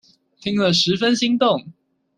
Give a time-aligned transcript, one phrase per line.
[0.39, 1.73] 聽了十分心動